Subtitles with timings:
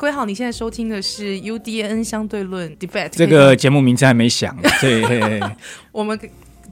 [0.00, 5.38] 各位好，你现在收听的是 UDN 相对论 Debate，这个节目名字还没想，对，
[5.92, 6.18] 我们。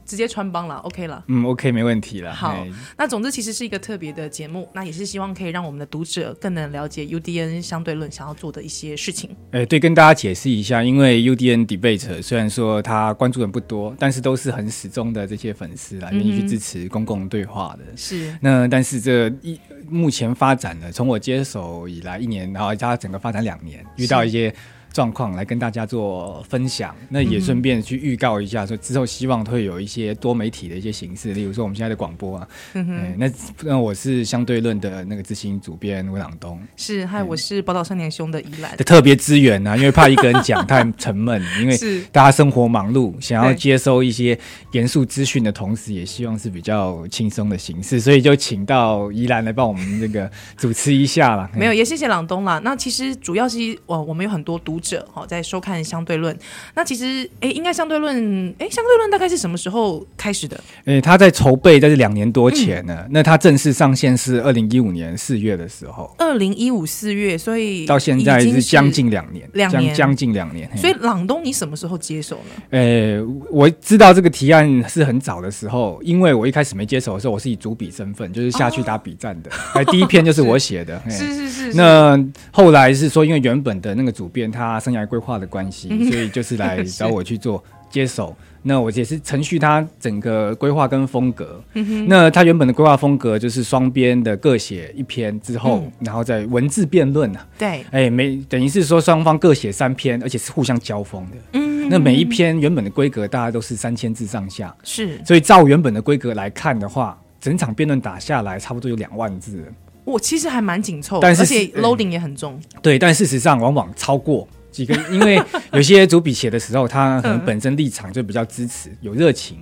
[0.09, 1.23] 直接穿帮了，OK 了。
[1.29, 2.35] 嗯，OK，没问题了。
[2.35, 2.67] 好，
[2.97, 9.37] 那总之其实是一个特别的节目，那也是希望可以让我们的读者更能了解 UDN 相对论想要做的一些事情。
[9.51, 17.95] 哎，对，跟大家解释一下，因为 UDN Debate 虽然说他关注人不多，但是都是很始终的这些粉丝啊，愿意去支持公共对话的。
[17.95, 18.35] 是。
[18.41, 24.55] 那但是这一目前发展呢，从我接手以来一年，然后加整个发展两年，遇到一些。
[24.93, 32.49] 状况来跟大家做分享，那也顺便去预告一下，说之后希望会有一些多媒体的一些形式，例如说我们现在的广播啊。
[32.73, 32.97] 嗯哼。
[32.97, 33.31] 欸、那
[33.63, 36.59] 那我是相对论的那个执行主编温朗东。
[36.77, 38.77] 是，嗨，我是宝岛少年兄的宜兰。
[38.77, 41.79] 的特别资源啊，因为怕一个人讲太沉闷，因为
[42.11, 44.37] 大家生活忙碌，想要接收一些
[44.73, 51.49] 严肃资讯的同时，也希望是比较轻松的形式，所以就请到宜兰来帮我们这个主持一下了。
[51.55, 52.61] 没有，也谢谢朗东啦。
[52.65, 54.78] 那其实主要是我我们有很多读。
[54.81, 56.37] 者好，在收看相对论。
[56.75, 60.59] 那其实，哎，应该相对论，哎，相对论大概是什么时候开始的？
[60.85, 62.97] 哎，他在筹备，在这两年多前呢。
[63.01, 66.15] 嗯、那他正式上线是二零一五年四月的时候。
[66.19, 70.71] 二零一五四月，所以到现在是将近两年，两年将近两年。
[70.77, 72.63] 所以朗东，你什么时候接手呢？
[72.71, 73.21] 哎，
[73.51, 79.51] 我知道这个提案是很早的时候，因为我一开始没接手的时候，我是以主笔身份，就是下去打笔战的。
[79.75, 81.01] 哎、哦，第一篇就是我写的。
[81.09, 81.77] 是是是，是。
[81.77, 82.19] 那
[82.51, 84.68] 后来是说，因为原本的那个主编他。
[84.81, 88.35] 生涯规划的关系，所以就是来找 我去做接手。
[88.61, 91.63] 那我也是程序他整个规划跟风格。
[92.09, 97.47] 那他原本的规划风格就是双边的各写一篇之后，嗯、然后再文字辩论啊。
[97.57, 101.37] 对，哎，每等于是说双方各写三篇，而且是互相交锋的。
[101.53, 104.75] 嗯，那每一篇原本的规格大家都是三千字上下。
[104.83, 109.65] 是，所以照原本的规格来看的话，整场辩论打下来差不多有两万字。
[110.05, 112.61] 我其实还蛮紧凑，但是而且 loading 也很重。
[112.83, 114.47] 对，但事实上往往超过。
[114.79, 119.59] 几个，因为有些主笔写的时候，他 可能本身立场就比较支持，有热情、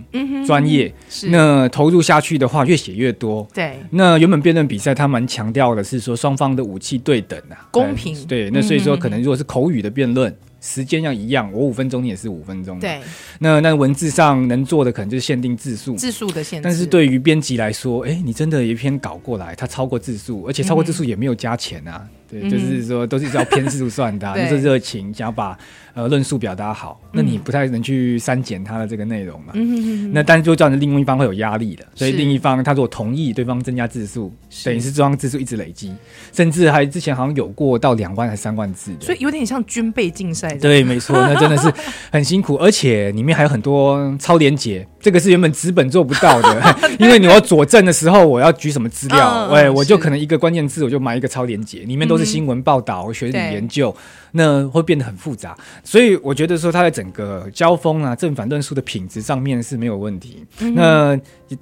[0.47, 0.93] 专业。
[1.31, 3.47] 那投入下去的话，越写越多。
[3.55, 3.79] 对。
[3.91, 8.15] 那原本辩论比赛，他蛮强调的是说双方的武器对等啊，公平。
[8.27, 8.51] 对。
[8.51, 12.79] 那所以说，可能如果是口语的辩论，时间要一样，我五分钟，你也是五分钟。
[12.79, 13.01] 对。
[13.39, 16.63] 那那文字上能做的，可能就是限定字数，字数的限制。
[16.63, 22.07] 但是对于编辑来说，哎，你真的有一篇稿过来，它超过字数，而且超过字数也没有加钱啊。
[22.29, 25.57] 对，就是说都是要偏字数算的，啊， 就是热情，想要把
[25.95, 29.53] 呃论述表达好，那你不太能去删减它的这个内容嘛。
[29.55, 34.33] 嗯、那但是就造成另外一方会有压力的，所以另一方他如果同意对方增加字数，
[34.65, 35.95] 等于是这方字数一直累积，
[36.33, 40.53] 甚至还之前好像有过到两万还三万字，所以有点像军备竞赛。
[40.57, 41.73] 对，没错，那真的是
[42.11, 52.17] 很辛苦，而且里面还有很多超连结，这个是原本纸本做不到的， 因为你要佐证的时候，我要举什么资料，哎、嗯，我就可能一个关键字我就埋一个超连接，里面都。
[52.17, 53.95] 是新闻报道、学理研究，
[54.33, 55.55] 那会变得很复杂。
[55.85, 60.43] 所以我觉得说，它在整个交锋啊、正反论述的品质上面是没有问题。
[60.61, 61.15] 嗯、那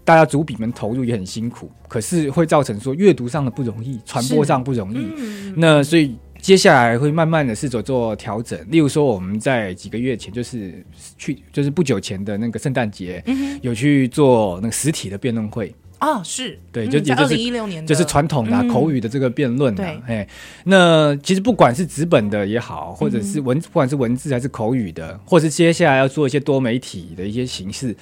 [0.04, 5.08] 大家主笔们投入也很辛苦，可是会造成说阅读上的不容易，传播上不容易。
[5.16, 8.58] 嗯、那所以接下来会慢慢的试着做调整。
[8.68, 10.84] 例如说，我们在几个月前，就是
[11.16, 15.74] 去，就是不久前的那个圣诞节，嗯、有去做那个实体的辩论会。
[15.96, 20.28] 啊、哦，是对，就、嗯、也就是2016年就是传统的、啊嗯、口语的这个辩论、啊，对，哎，
[20.64, 27.96] 那其实不管是纸本的也好，或者是文，嗯、不管是文字还是口语的，或是接下来要做一些多媒体的一些形式，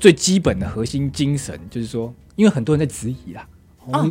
[0.00, 3.46] 最基本的核心精神就是说，因为很多人在质疑啦。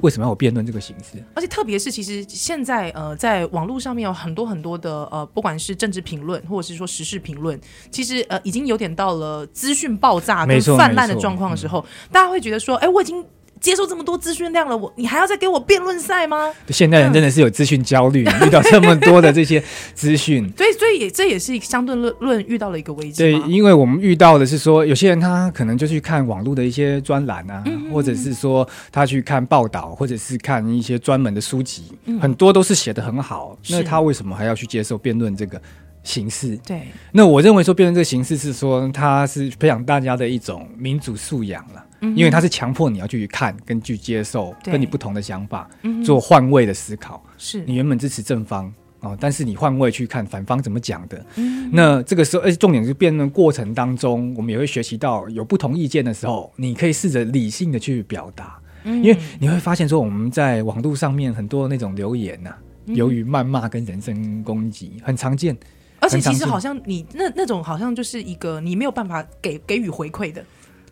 [0.01, 1.23] 为什么要有辩论这个形式？
[1.33, 7.59] 而且特别是，其实现在呃，在网络上面有很多很多的呃，不管是政治评论，或者是说时事评论，
[7.91, 13.25] 其实呃，已经有点到了资讯爆炸跟泛滥的状况的时候，大家会觉得说，哎，我已经。
[13.59, 16.53] 接受这么多资讯量了，我你还要再给我辩论赛吗？
[16.69, 19.63] 现代人真的是有资讯焦虑，遇到这么多的这些
[19.93, 23.23] 资讯， 所以所以也这也是相对论论遇到了一个危机。
[23.23, 33.57] 对，因为我们遇到的是说，有些人他可能就去看网络的一些专栏啊，嗯嗯嗯，或者是说他去看报道，或者是看一些专门的书籍，嗯、很多都是写的很好。
[33.69, 35.61] 那他为什么还要去接受辩论这个
[36.03, 36.57] 形式？
[36.65, 41.83] 对，那我认为说辩论这个形式是说，它是培养大家的一种民主素养了。
[41.99, 45.69] 因为他是强迫你要去看跟去接受跟你不同的想法，
[46.05, 47.23] 做换位的思考。
[47.37, 51.25] 是你原本支持正方哦，但是你换位去看反方怎么讲的。
[51.71, 58.59] 那这个时候，而且重点是辩论过程当中，我们也会学习到有不同意见的时候，你可以试着理性的去表达。
[58.83, 62.55] 因为你会发现说，我们在网络上面很多那种留言呐，
[62.85, 65.57] 由于谩骂跟人身攻击很常见，
[65.99, 70.41] 而且其实好像你那那种好像就是一个你没有办法给给予回馈的。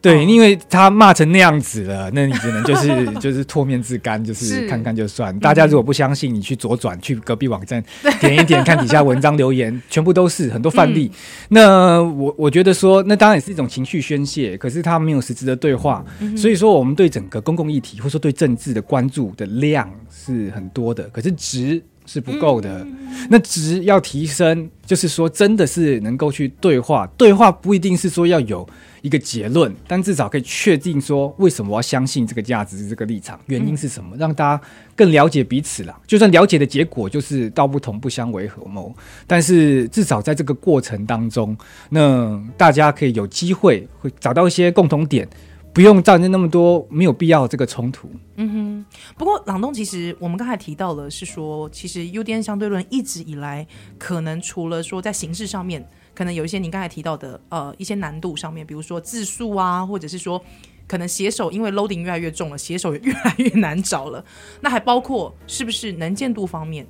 [0.06, 5.36] 对，因为他骂成那样子了，那你只能就是 就是唾面自干，就是看看就算。
[5.40, 7.84] 大家如果不相信，你去左转去隔壁网站
[8.20, 11.12] 点一点，看底下文章留言，全部都是很多范例。
[11.50, 16.06] 那我我觉得说，那当然也是一种情绪宣泄，可是他没有实质的对话。
[16.38, 22.86] 所以说，我们对整个公共议题或者说对政治的关注的量是很多的，可是值是不够的。
[23.30, 28.68] 那值要提升，就是说真的是能够去对话，对话不一定是说要有。
[29.02, 34.64] 一个结论，但至少可以确定说，为什么我要相信这个价值、这个立场，原因是什么，让大家
[34.96, 35.96] 更了解彼此啦。
[36.08, 38.92] 就算了解的结果就是道不同不相为何谋，
[39.28, 41.56] 但是至少在这个过程当中，
[41.90, 45.30] 那大家可以有机会会找到一些共同点，
[45.76, 48.10] 不用造成那么多没有必要这个冲突。
[48.38, 48.86] 嗯哼。
[49.18, 53.68] 不过朗东，其实我们刚才提到了是说，其实 UDN 相对论一直以来
[54.00, 55.86] 可能除了说在形式上面。
[56.14, 60.42] 可能有一些您刚才提到的，呃，一些难度上面，比如说字数啊，或者是说，
[60.88, 64.24] 可能写手因为 loading 越来越重了，写手也越来越难找了。
[64.62, 66.88] 那还包括是不是能见度方面？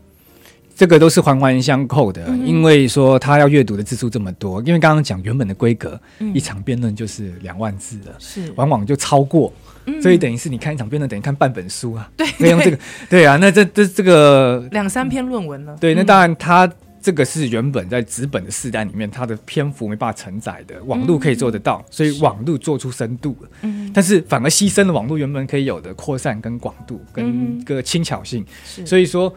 [0.76, 9.54] 这个都是环环相扣的，嗯、因为说他要阅读的字数这么多，因为刚刚讲原本的规格，嗯、一场辩论就是两万字了，是往往就超过，
[9.86, 12.12] 嗯、所以等于是你看一场辩论等于看半本书啊。
[12.18, 12.78] 对，可以用这个，
[13.10, 15.78] 对啊，那这这这个两三篇论文了。
[15.80, 16.70] 对，那当然他。
[17.06, 23.50] 这个是原本在纸本的世代里面，它的篇幅没办法承载的，网络可以做得到，嗯、所以网络做出深度了。
[23.62, 28.44] 嗯，但是反而牺牲了网络原本可以有的扩散跟广度跟个轻巧性。
[28.80, 29.32] 嗯、所以说，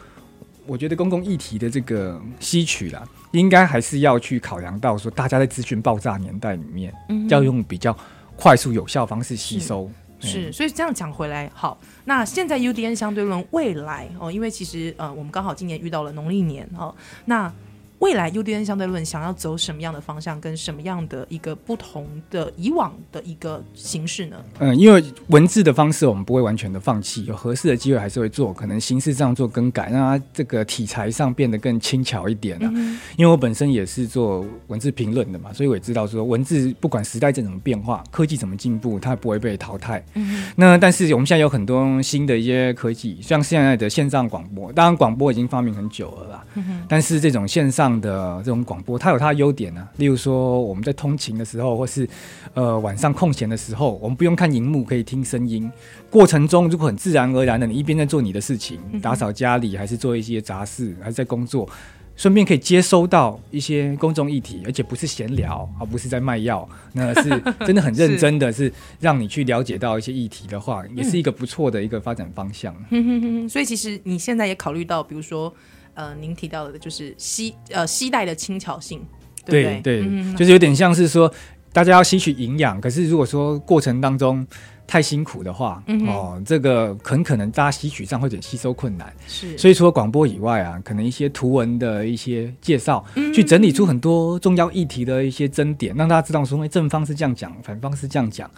[0.69, 7.97] 我觉得公共议题的这个吸取啦，应该还是要去考量到说，大家在资讯爆炸年代里面，嗯、要用比较
[8.37, 9.91] 快速有效方式吸收。
[10.21, 16.95] 是，是，所以这样讲回来，好，那现在 UDN 相对论未来哦，因为其实呃，我们刚好今年遇到了农历年哦，
[17.25, 17.53] 那。
[17.99, 24.37] 未来 UDN 相对论想要走什么样的方向，跟什么样的一个不同的以往的一个形式呢？
[24.61, 32.71] 嗯，因为文字的方式我们不会完全的放弃，有合适的机会还是会做，可能形式上做更改，让它这个题材上变得更轻巧一点啊。
[32.73, 40.05] 嗯、因为我本身也是做文字评论的嘛，所以我也知道说文字不管时代怎么变化，科技怎么进步，它不会被淘汰。
[40.15, 46.45] 嗯，那但是我们现在有很多新的一些科技，像现在的线上广播，当然广播已经发明很久了啦。
[46.55, 49.89] 嗯、哼但是这种线上的这种广播，它有它的优点呢、啊。
[49.99, 52.09] 例如说，我们在通勤的时候，或是
[52.55, 55.71] 呃晚上空闲的时候，我们不用看荧幕，可以听声音。
[56.11, 61.69] 过程中如果很自然而然的，你一边在做你的事情，打扫家里，还是做一些杂事，还是在工作，
[62.17, 67.29] 顺便可以接收到一些公众议题，而且不是闲聊，而不是在卖药，那是
[67.67, 72.75] 真的很认真的是让你去了解到一些议题的话，也是一个不错的一个发展方向。
[73.49, 75.53] 所以其实你现在也考虑到，比如说。
[75.99, 79.05] 呃，您提到的就是吸呃吸带的轻巧性，
[79.45, 81.29] 对对，对，嗯、就是有点像是说
[81.73, 84.47] 大家要吸取营养，可是如果说过程当中
[84.87, 86.07] 太辛苦的话，嗯、哼。
[86.07, 89.13] 哦，这个很可能大家吸取上会有点吸收困难。
[89.27, 98.49] 是，所以除了广播以外啊，可能一些图文的一些介绍，嗯、去整理出很多重要议题的一些争点，让大家知道说，哎，正方是这样讲，反方是这样讲。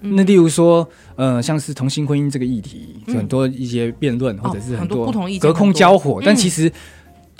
[0.00, 5.10] 那例如说，呃，像是同性婚姻这个议题，嗯、很多一些辩论，或者是很多
[5.40, 6.70] 隔空交火，但其实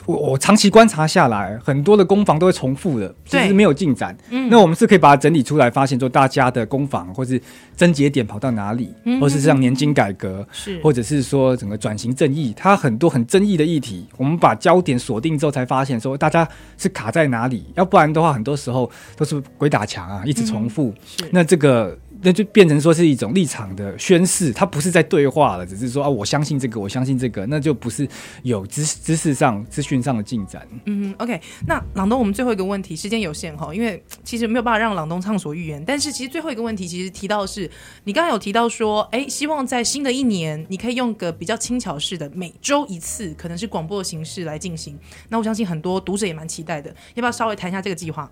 [0.05, 4.17] 我我长期观察下来，很多的攻防都会重复的，其实没有进展。
[4.31, 7.41] 嗯、那我们是可以把它整理出来，发现说大家的攻防或是
[7.77, 10.81] 症结点跑到哪里，嗯、或是像年金改革，是。
[10.81, 16.49] 或者是说整个转型正义，它很多很争议的议题，我们把焦点锁定之后，才发现说大家
[16.79, 20.95] 是卡在哪里，要不然的话，很多时候都是鬼打墙啊，一直重复。
[21.31, 21.97] 那这个。
[22.27, 28.07] 那就变成说是一种立场的宣誓，它不是在对话了，只是说啊，我相信这个，我相信这个，那就不是
[28.43, 30.67] 有知知识上、资讯上的进展。
[30.87, 31.41] 嗯，OK。
[31.69, 35.81] 那朗东，我们最后一个问题，时间有限哈，因为其实没有办法让朗东畅所欲言。
[35.87, 37.71] 但是其实最后一个问题，其实提到的是，
[38.03, 44.99] 你刚刚有提到说，哎，希望在新的一年，你可以用个比较轻巧式的，每周一次，可能是广播的形式来进行。
[45.29, 48.29] 那我相信很多读者也蛮期待的，要不要稍微谈一下这个计划？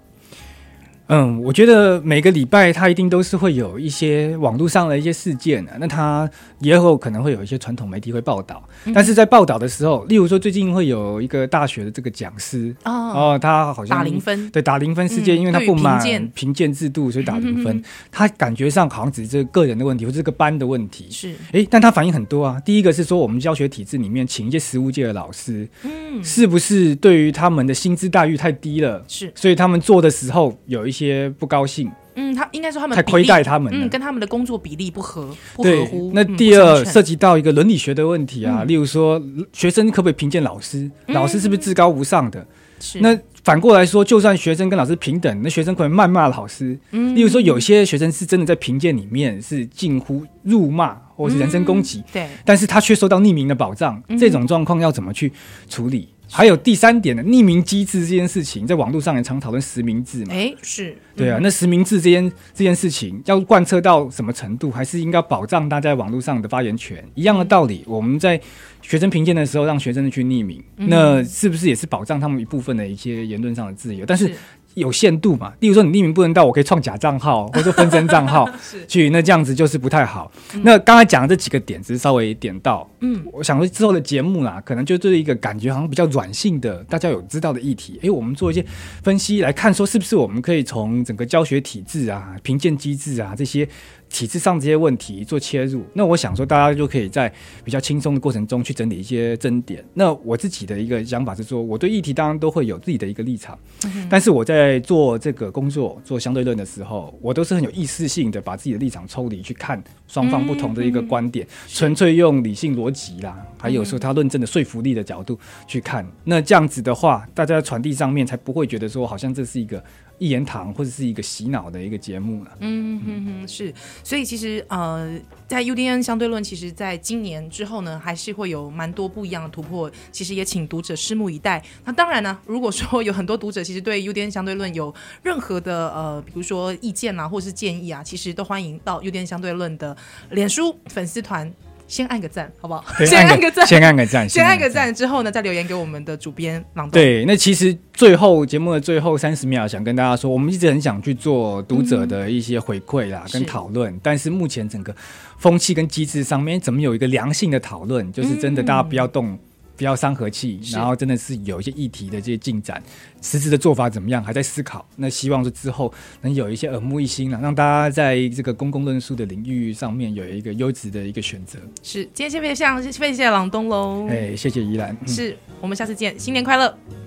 [1.08, 6.28] 嗯，我觉得每个礼拜它一定都是会有一些网络上的一些事件的，那它
[6.60, 16.00] 也有可能会有一些传统媒体会报道，嗯、但是在报道的时候，例如说最近会有一个大学的这个讲师哦，哦，他好像打零分，对，打零分事件，嗯、因为他不满
[16.34, 17.82] 评鉴制度，所以打零分。
[18.10, 21.06] 他感觉上好像只是这个个人的问题，或者这个班的问题。
[21.10, 22.58] 是，哎，但他反应很多啊。
[22.64, 29.04] 第一个是说，我们教学体制里面请一些实务界的老师，嗯，是不是对于他们的薪资待遇太低了？
[29.06, 36.12] 是，所以他们做的时候有一些不高兴，嗯，他应该说他们太亏待他们，嗯，跟他们的工作比例不合，不合乎。
[36.14, 39.20] 那第二涉及到一个伦理学的问题啊，例如说
[39.52, 40.88] 学生可不可以评鉴老师？
[41.08, 42.46] 老师是不是至高无上的？
[42.80, 46.78] 是那反过来说，就算学生跟老师平等，那学生可能谩骂老师。
[46.90, 55.32] 嗯，例如说，有些学生是真的在评鉴里面是近乎辱骂或是人身攻击，对，但是他却受到匿名的保障，这种状况要怎么去
[55.68, 56.08] 处理？
[56.30, 60.34] 还有第三点呢匿名机制这件事情，在网络上也常讨论实名制嘛？
[60.34, 61.38] 哎，是对啊。
[61.42, 67.04] 那实名制这件这件事情要贯彻到什么程度，还是应该保障大家在网络上的发言权？
[67.14, 68.40] 一样的道理，我们在
[68.82, 74.04] 学生评鉴的时候，让学生去匿名，那是不是也是保障他们一部分的一些言论上的自由？
[74.04, 74.34] 但是。
[74.74, 75.52] 有限度嘛？
[75.60, 78.48] 例如说，你匿名不能到，我可以创假账号 或者分身账号
[78.86, 80.30] 去，那这样子就是不太好。
[80.54, 82.88] 嗯、那刚才讲的这几个点，只是稍微点到。
[83.00, 87.98] 嗯，我想说之后的节目啦，可能就对一个感觉好像比较软性的，大家有知道的议题。
[88.02, 88.64] 诶，我们做一些
[89.02, 93.68] 分析来看，说是不是我们可以从整个教学体制啊、评鉴机制啊这些。
[94.14, 97.30] 体制上这些问题做切入，那我想说，大家就可以在
[97.64, 99.84] 比较轻松的过程中去整理一些争点。
[99.92, 116.06] 那我自己的一个想法是说，我对议题当然都会有自己的一个立场，嗯、但是我在做这个工作、做相对论的时候，我都是很有意识性的把自己的立场抽离去看双方不同的一个观点，纯、嗯、粹用理性逻辑啦，还有说他论证的说服力的角度去看。
[116.22, 119.82] 那这样子的话，大家传递上面才不会觉得说好像这是一个。
[120.18, 122.50] 一言堂或者是一个洗脑的一个节目了。
[122.60, 129.90] 嗯哼哼，是，所以其实呃，在 UDN 相对论，其实在今年之后呢，还是会有蛮多不一样的突破。
[130.12, 131.62] 其实也请读者拭目以待。
[131.84, 139.96] 那当然呢，如果说有很多读者其实对 UDN 相对论有任何的呃，比如说意见啊，或是建议啊，其实都欢迎到 UDN 相对论的
[140.30, 141.52] 脸书粉丝团。
[141.86, 142.84] 先按个赞，好不好？
[143.04, 146.64] 先按个赞，先按个赞，先按个 赞之后呢，再留言给我们的主编。
[146.90, 154.94] 对，那其实最后节目的最后三十秒，想跟大家说，我们一直很想去做读者的一些回馈啦，嗯、跟讨论，是但是目前整个
[155.38, 158.10] 风气跟机制上面，怎么有一个良性的讨论？
[158.12, 159.28] 就是真的，大家不要动。
[159.28, 159.38] 嗯
[159.76, 162.82] 不要伤和气，然后真的是有一些议题的这些进展，
[163.20, 164.86] 实质的做法怎么样，还在思考。
[164.96, 171.58] 那希望是之后能有一些耳目一新了，让大家在这个公共论述的领域上面有一个优质的一个选择。
[171.82, 174.06] 是，今天先别像，谢谢朗东喽。
[174.08, 174.96] 哎，谢谢依兰。
[175.06, 177.03] 是我们下次见，新年快乐。